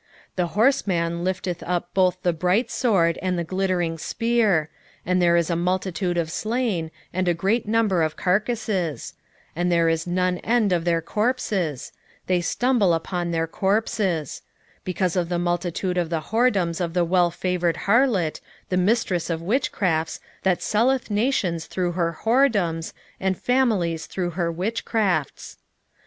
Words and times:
3:3 0.31 0.35
The 0.37 0.47
horseman 0.47 1.23
lifteth 1.23 1.61
up 1.61 1.93
both 1.93 2.17
the 2.23 2.33
bright 2.33 2.71
sword 2.71 3.19
and 3.21 3.37
the 3.37 3.43
glittering 3.43 3.99
spear: 3.99 4.71
and 5.05 5.21
there 5.21 5.37
is 5.37 5.51
a 5.51 5.55
multitude 5.55 6.17
of 6.17 6.31
slain, 6.31 6.89
and 7.13 7.27
a 7.27 7.35
great 7.35 7.67
number 7.67 8.01
of 8.01 8.15
carcases; 8.17 9.13
and 9.55 9.71
there 9.71 9.87
is 9.89 10.07
none 10.07 10.39
end 10.39 10.73
of 10.73 10.85
their 10.85 11.03
corpses; 11.03 11.91
they 12.25 12.41
stumble 12.41 12.95
upon 12.95 13.29
their 13.29 13.45
corpses: 13.45 14.41
3:4 14.77 14.79
Because 14.85 15.15
of 15.15 15.29
the 15.29 15.37
multitude 15.37 15.99
of 15.99 16.09
the 16.09 16.21
whoredoms 16.31 16.81
of 16.81 16.95
the 16.95 17.05
wellfavoured 17.05 17.81
harlot, 17.85 18.39
the 18.69 18.77
mistress 18.77 19.29
of 19.29 19.39
witchcrafts, 19.43 20.19
that 20.41 20.63
selleth 20.63 21.11
nations 21.11 21.67
through 21.67 21.91
her 21.91 22.17
whoredoms, 22.23 22.91
and 23.19 23.37
families 23.39 24.07
through 24.07 24.31
her 24.31 24.51
witchcrafts. 24.51 25.57